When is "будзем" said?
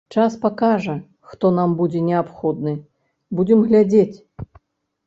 3.37-3.59